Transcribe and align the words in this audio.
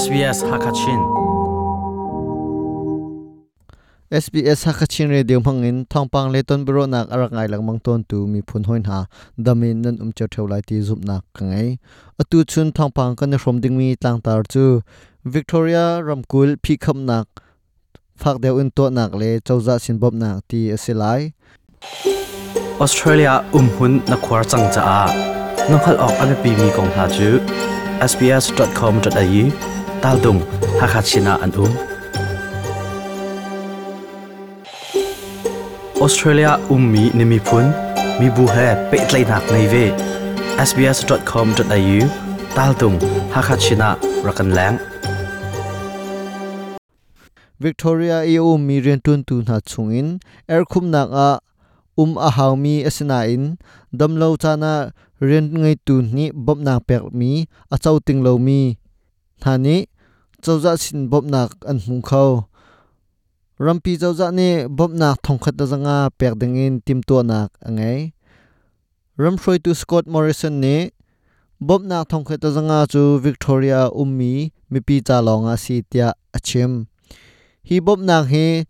SBS 0.00 0.38
Hakachin 0.50 1.00
SBS 4.24 4.60
Hakachin 4.68 5.08
Radio 5.10 5.40
mangin 5.46 5.84
thongpang 5.92 6.32
le 6.32 6.40
ton 6.42 6.64
bro 6.64 6.86
nak 6.86 7.10
arangai 7.14 7.46
lang 7.52 7.66
mang 7.68 7.80
ton 7.84 8.04
tu 8.08 8.18
mi 8.32 8.40
phun 8.48 8.62
hoin 8.68 8.84
ha 8.90 9.00
damin 9.46 9.82
nan 9.84 9.98
um 10.04 10.10
chaw 10.16 10.28
theu 10.34 10.46
lai 10.52 10.60
ti 10.68 10.76
zup 10.88 11.00
nak 11.08 11.22
kangai 11.36 11.66
atu 12.22 12.44
chun 12.52 12.72
thongpang 12.76 13.12
kan 13.18 13.36
rom 13.44 13.56
ding 13.62 13.76
mi 13.80 13.88
tlang 14.02 14.20
tar 14.24 14.40
chu 14.52 14.64
Victoria 15.34 15.84
Ramkul 16.08 16.56
phi 16.64 16.76
kham 16.84 17.04
nak 17.10 17.26
phak 18.20 18.36
deu 18.44 18.54
in 18.62 18.70
to 18.76 18.84
nak 18.98 19.10
le 19.20 19.30
chawza 19.46 19.74
sin 19.84 19.98
bob 20.04 20.14
nak 20.22 20.36
ti 20.48 20.60
asilai 20.76 21.20
Australia 22.84 23.34
umhun 23.58 23.92
na 24.12 24.16
khwar 24.24 24.42
chang 24.54 24.64
cha 24.74 24.82
a 25.00 25.02
nokhal 25.70 25.96
ok 26.06 26.14
ame 26.22 26.36
pi 26.46 26.50
mi 26.62 26.70
kong 26.78 26.90
ha 26.96 27.04
chu 27.18 27.28
sbs.com.au 28.10 29.44
taldung 30.02 30.40
dung 30.40 31.02
sina 31.04 31.36
an 31.44 31.52
um 31.60 31.72
Australia 36.00 36.56
ummi 36.72 37.12
nimi 37.12 37.38
phun 37.48 37.68
mi 38.20 38.28
bu 38.36 38.44
he 38.54 38.68
pe 38.90 38.96
tlai 39.08 39.24
nak 39.30 39.44
nei 39.52 39.66
ve 39.72 39.84
sbs.com.au 40.68 42.00
taldung 42.56 42.96
dung 43.00 43.60
sina 43.60 43.88
à, 43.92 43.98
rakan 44.24 44.50
lang. 44.56 44.76
Victoria 47.60 48.24
EU 48.24 48.56
mi 48.56 48.80
rian 48.80 49.00
tun 49.04 49.20
tu 49.28 49.36
na 49.48 49.60
chungin 49.70 50.08
er 50.48 50.64
khum 50.70 50.84
nak 50.94 51.08
a 51.12 51.30
um 52.02 52.16
a 52.16 52.28
haumi 52.36 52.74
asina 52.88 53.18
in 53.34 53.44
damlo 53.98 54.28
chana 54.42 54.72
rian 55.20 55.44
ngai 55.60 55.76
tu 55.86 55.94
ni 56.14 56.24
bop 56.32 56.58
na 56.66 56.74
pek 56.88 57.02
mi, 57.12 57.44
a 57.74 57.76
chau 57.82 57.96
ting 58.06 58.20
lo 58.24 58.32
mi 58.46 58.60
thani 59.44 59.89
chawza 60.44 60.72
sin 60.78 61.08
bob 61.10 61.24
nak 61.24 61.50
an 61.70 61.78
hmung 61.84 62.02
kho. 62.08 62.50
Rampi 63.60 63.92
chawza 64.00 64.32
ni 64.32 64.48
bob 64.68 64.92
nak 65.00 65.20
thongkhat 65.24 65.54
da 65.60 65.64
zanga 65.72 65.96
pek 66.18 66.34
ding 66.40 66.56
in 66.56 66.80
tim 66.80 67.00
to 67.08 67.22
nak 67.22 67.52
angai 67.68 68.12
ram 69.20 69.36
shroi 69.36 69.58
tu 69.64 69.74
Scott 69.74 70.06
Morrison 70.06 70.60
ni 70.64 70.76
bob 71.60 71.84
nak 71.84 72.08
thongkhat 72.08 72.40
da 72.40 72.50
zanga 72.56 72.86
chu 72.92 73.20
Victoria 73.20 73.92
ummi, 73.92 74.52
mipi 74.72 74.96
cha 75.06 75.20
longa 75.20 75.54
si 75.60 75.82
tia 75.90 76.08
achim 76.32 76.72
hi 77.68 77.76
bob 77.86 78.00
nak 78.00 78.32
hi 78.32 78.64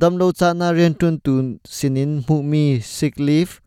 damlo 0.00 0.32
cha 0.32 0.48
na 0.56 0.72
rian 0.76 0.94
tun 1.00 1.20
tun 1.24 1.60
sinin 1.76 2.24
mu 2.26 2.36
mi 2.50 2.80
sick 2.80 3.14
leave 3.18 3.60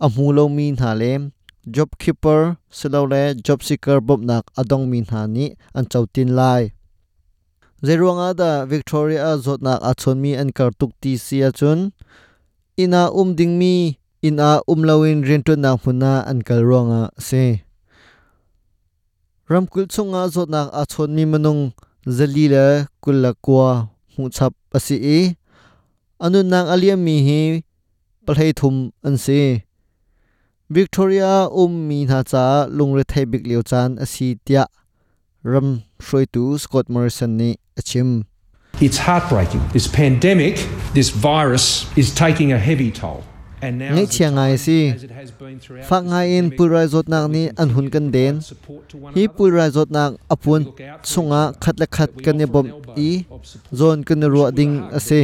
a 0.00 0.08
mu 0.08 0.32
lo 0.32 0.48
mi 0.48 0.72
na 0.72 0.90
lem 1.00 1.22
job 1.70 1.90
keeper 1.98 2.56
silole 2.70 3.34
job 3.46 3.62
seeker 3.62 4.00
bopnak 4.00 4.44
adong 4.58 4.90
min 4.90 5.04
hani 5.06 5.54
an 5.74 5.86
chautin 5.86 6.34
lai. 6.34 6.72
Zeruanga 7.82 8.36
da, 8.36 8.64
victoria 8.66 9.38
zot 9.38 9.60
achon 9.62 10.18
mi, 10.18 10.34
an 10.34 10.50
kartuk 10.52 10.92
ti 11.00 11.16
si 11.16 11.40
chun 11.54 11.92
ina 12.76 13.10
um 13.10 13.34
ding 13.34 13.58
mi, 13.58 13.98
ina 14.22 14.60
um 14.68 14.82
lawin 14.84 15.22
na 15.56 15.76
huna 15.76 16.26
an 16.28 16.42
kalronga 16.42 17.08
se 17.18 17.62
ramkul 19.48 19.86
chunga 19.86 20.28
zot 20.28 20.50
achon 20.52 21.10
mi 21.16 21.24
manung 21.24 21.72
zalila 22.06 22.86
kulakwa 23.02 23.40
kulla 23.40 23.88
hu 24.16 24.28
chap 24.28 24.52
asi 24.76 24.96
e 25.00 25.36
anu 26.20 26.42
nang 26.42 26.68
aliam 26.68 27.00
mi 27.00 27.16
hi, 27.26 27.40
palhei 28.26 28.52
thum 28.52 28.92
an 29.02 29.16
se 29.16 29.64
victoria 30.70 31.48
um 31.50 31.88
mi 31.88 32.04
na 32.06 32.22
cha 32.22 32.66
lungre 32.70 33.04
thai 33.12 33.24
bik 33.24 33.46
leo 33.46 33.62
chan 33.70 33.98
asi 33.98 34.38
tia 34.46 34.66
ram 35.42 35.82
shroi 36.00 36.26
tu 36.32 36.58
scott 36.58 36.88
morrison 36.88 37.36
ni 37.36 37.56
achim 37.78 38.24
It's 38.80 38.96
heartbreaking. 38.96 39.60
This 39.72 39.86
pandemic, 39.88 40.56
this 40.94 41.10
virus, 41.10 41.64
is 41.98 42.14
taking 42.14 42.52
a 42.52 42.58
heavy 42.58 42.90
toll. 42.90 43.24
Ngai 43.62 43.94
the 43.96 44.06
chia 44.06 44.30
ngai 44.30 44.56
si 44.58 44.78
this 44.90 46.00
ngai 46.10 46.26
in 46.38 46.50
pulrai 46.56 46.86
zot 46.92 47.06
nak 47.08 47.30
ni 47.30 47.42
an 47.60 47.68
hun 47.74 47.86
kan 47.94 48.10
den 48.14 48.34
hi 49.14 49.22
pulrai 49.36 49.70
zot 49.76 49.88
nak 49.96 50.12
apun 50.34 50.62
chunga 51.10 51.42
khat 51.62 51.74
la 51.80 51.86
khat 51.96 52.10
kan 52.24 52.36
ne 52.38 52.46
bom 52.54 52.66
i 52.96 53.10
zon 53.78 53.98
kan 54.08 54.20
ro 54.34 54.50
ding 54.58 54.74
ase 54.98 55.20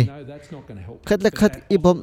khat 1.06 1.18
la 1.24 1.30
khat 1.38 1.52
i 1.74 1.76
bom 1.84 1.98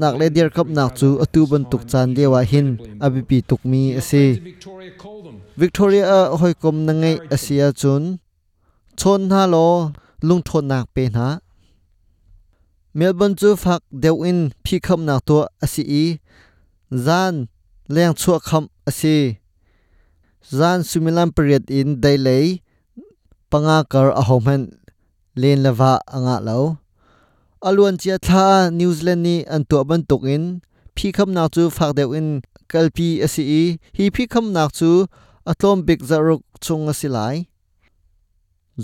nak 0.00 0.14
le 0.20 0.26
der 0.36 0.48
kap 0.56 0.66
nak 0.66 0.90
chu 0.98 1.08
atu 1.24 1.40
ban 1.50 1.64
tuk 1.70 1.82
chan 1.90 2.06
dewa 2.16 2.40
hin 2.50 2.68
abipi 3.04 3.38
tuk 3.48 3.60
mi 3.70 3.82
ase 4.00 4.24
victoria 5.62 6.04
a 6.18 6.36
hoi 6.40 6.54
kom 6.62 6.76
na 6.86 6.92
ngai 6.92 7.16
asia 7.34 7.68
chun. 7.80 8.04
Chon 9.00 9.30
ha 9.30 9.42
lo 9.54 9.92
lung 10.28 10.42
thon 10.48 10.64
nak 10.70 10.84
pe 10.94 11.04
na 11.16 11.26
melbourne 12.94 13.36
chu 13.40 13.56
phak 13.56 13.82
deu 14.02 14.16
in 14.30 14.40
phi 14.64 14.76
kham 14.86 15.00
nak 15.08 15.24
to 15.28 15.46
asi 15.64 15.82
i. 16.02 16.04
Zan 17.06 17.34
leng 17.94 18.14
chua 18.20 18.36
kham 18.48 18.64
ase 18.88 19.16
zan 20.58 20.78
sumilam 20.88 21.28
period 21.36 21.64
in 21.78 22.00
dailei 22.02 22.46
panga 23.50 23.78
kar 23.92 24.08
a 24.20 24.22
homen 24.28 24.62
len 25.40 25.58
lava 25.64 25.92
anga 26.14 26.36
lo. 26.46 26.60
Alwan 27.68 27.96
chia 28.00 28.16
tha 28.26 28.70
new 28.78 28.92
zealand 28.96 29.22
ni 29.26 29.36
an 29.54 29.62
to 29.70 29.84
ban 29.88 30.02
tuk 30.08 30.22
in. 30.34 30.44
Phi 30.96 31.08
kham 31.16 31.30
nak 31.36 31.48
chu 31.54 31.62
phak 31.76 31.92
deu 31.98 32.08
in 32.18 32.28
kalpi 32.72 33.08
asi 33.26 33.42
i. 33.62 33.64
Hi 33.96 34.04
phi 34.14 34.24
kham 34.32 34.46
nak 34.56 34.70
chu 34.78 34.90
atlom 35.50 35.78
big 35.86 36.00
zaruk 36.08 36.42
chung 36.64 36.84
asilai 36.92 37.36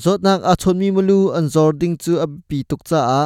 zot 0.03 0.21
nak 0.27 0.41
a 0.51 0.53
chon 0.61 0.77
mi 0.81 0.89
mulu 0.97 1.19
an 1.37 1.47
zor 1.55 1.71
ding 1.81 1.97
chu 2.03 2.13
a 2.25 2.27
pi 2.49 2.59
tuk 2.69 2.83
cha 2.89 3.01
a 3.21 3.23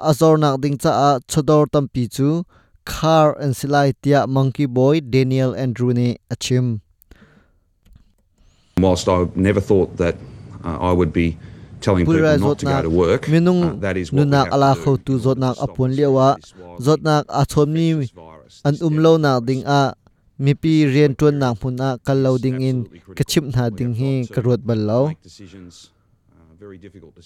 a 0.00 0.14
zor 0.14 0.36
nak 0.38 0.60
ding 0.60 0.78
cha 0.78 0.90
a 0.90 1.20
chodor 1.28 1.66
tam 1.70 1.88
pi 1.88 2.06
chu 2.06 2.44
khar 2.84 3.36
an 3.38 3.52
silai 3.52 3.92
tia 4.02 4.26
monkey 4.26 4.66
boy 4.66 5.00
daniel 5.00 5.54
andrew 5.54 5.92
ne 5.92 6.16
achim. 6.30 6.80
Whilst 8.78 9.08
I 9.08 9.28
never 9.34 9.60
thought 9.60 9.96
that 9.98 10.16
uh, 10.64 10.78
I 10.80 10.92
would 10.92 11.12
be 11.12 11.36
telling 11.80 12.06
people 12.06 12.38
not 12.38 12.58
to 12.60 12.66
go 12.66 12.82
to 12.82 12.90
work, 12.90 13.22
minung 13.28 13.60
uh, 13.62 13.74
that 13.84 13.96
is 13.96 14.12
what 14.12 14.28
have 14.32 14.52
ala 14.52 14.74
kho 14.76 14.96
do 14.96 15.18
tu 15.20 15.20
to 15.20 15.36
stop 15.36 15.56
apun 15.60 15.92
lewa. 15.96 16.36
virus, 16.40 16.54
zotnak 16.80 17.24
a 17.28 17.44
this 17.44 18.10
virus, 18.10 18.60
an 18.64 18.74
umlo 18.80 19.20
nak 19.20 19.44
ding 19.44 19.64
a 19.66 19.94
mi 20.38 20.54
pi 20.54 20.88
rian 20.88 21.16
tuan 21.16 21.38
nak 21.38 21.60
phun 21.60 21.80
a 21.80 21.98
kal 22.04 22.16
lo 22.16 22.38
ding 22.38 22.60
in 22.60 22.84
ka 23.16 23.24
chim 23.28 23.52
na 23.52 23.68
ding 23.68 23.94
hi 23.94 24.24
ka 24.32 24.40
rot 24.40 24.64
bal 24.64 24.78
lo. 24.78 25.02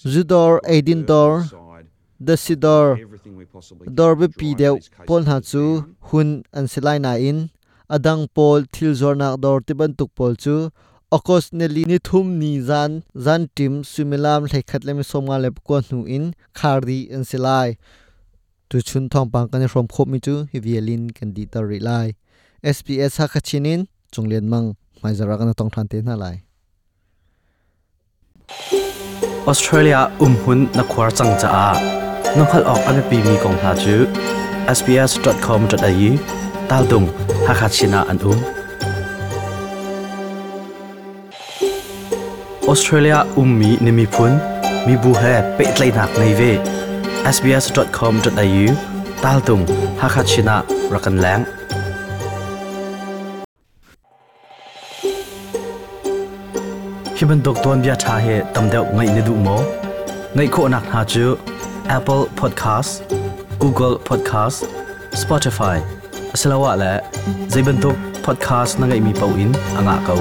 zudor 0.03 0.59
aidin 0.63 1.05
dor 1.05 1.43
the 2.19 2.33
sidor 2.33 2.97
dor 3.93 4.15
be 4.15 4.27
pi 4.27 4.53
deu 4.61 4.79
pol 5.07 5.23
ha 5.29 5.39
chu 5.51 5.63
hun 6.11 6.43
an 6.53 6.65
silai 6.73 6.97
na 7.05 7.13
in 7.29 7.39
adang 7.89 8.27
pol 8.33 8.63
thil 8.71 8.93
zor 9.01 9.15
nak 9.21 9.39
dor 9.41 9.59
ti 9.67 9.73
ban 9.73 9.93
tuk 9.93 10.11
pol 10.15 10.35
chu 10.43 10.55
okos 11.11 11.51
ne 11.53 11.67
li 11.75 11.83
ni 11.91 11.97
thum 12.09 12.39
ni 12.39 12.51
zan 12.69 13.03
zan 13.25 13.47
tim 13.55 13.73
sumilam 13.91 14.47
hlei 14.49 14.63
khat 14.69 14.87
lem 14.87 15.03
somnga 15.11 15.37
le 15.43 15.49
ko 15.67 15.81
nu 15.91 15.99
in 16.17 16.25
khardi 16.59 16.99
an 17.15 17.23
silai 17.29 17.69
tu 18.69 18.81
chun 18.81 19.09
thong 19.09 19.29
pang 19.33 19.47
kan 19.51 19.67
rom 19.73 19.87
khop 19.97 20.07
mi 20.13 20.19
chu 20.25 20.35
hi 20.51 20.59
violin 20.65 21.03
kan 21.17 21.29
di 21.35 21.43
tar 21.45 21.65
ri 21.71 21.79
lai 21.89 22.07
sps 22.75 23.13
ha 23.19 23.25
khachinin 23.33 23.85
chunglen 24.13 24.45
mang 24.53 24.67
mai 25.03 25.13
zara 25.19 25.37
kan 25.39 25.53
tong 25.59 25.71
than 25.75 25.87
te 25.91 26.01
na 26.01 26.15
lai. 26.23 26.35
Australia 29.51 29.99
umhun 30.25 30.59
na 30.75 30.83
khwar 30.91 31.09
chang 31.17 31.33
cha 31.41 31.49
a 31.65 32.04
nokhal 32.35 32.63
ok 32.73 32.81
ame 32.89 33.01
pi 33.09 33.17
mi 33.25 33.35
kong 33.43 33.57
ha 33.63 33.71
chu 33.83 33.95
sbs.com.au 34.77 36.09
tal 36.69 36.83
dung 36.91 37.07
hakachina 37.47 37.99
an 38.11 38.17
um 38.31 38.39
Australia 42.71 43.17
ummi 43.41 43.71
nimi 43.85 44.05
phun 44.15 44.31
mi 44.87 44.93
bu 45.03 45.11
he 45.21 45.35
pe 45.57 45.63
tlai 45.75 45.89
nak 45.97 46.11
nei 46.19 46.33
ve 46.39 46.51
sbs.com.au 47.35 48.65
tal 49.23 49.39
dung 49.47 49.63
hakachina 50.01 50.55
rakan 50.93 51.15
lang 51.23 51.41
himan 57.17 57.39
dokton 57.45 57.77
bia 57.83 57.95
tha 58.05 58.15
he 58.25 58.35
tamdeu 58.53 58.85
ngai 58.95 59.09
ne 59.15 59.21
du 59.27 59.33
mo 59.45 59.57
ngai 60.35 60.47
kho 60.53 60.63
nak 60.73 60.85
ha 60.93 61.01
chu 61.13 61.27
apple 61.89 62.25
podcast, 62.35 63.03
google 63.59 63.97
podcast, 63.99 64.65
spotify 65.13 65.81
asalawa 66.33 66.75
la 66.75 67.01
zaibantuk 67.47 67.95
podcast 68.25 68.79
na 68.79 68.87
ngay 68.87 68.99
mi 68.99 69.13
pauin 69.13 69.53
ang 69.77 69.87
akaw. 69.87 70.19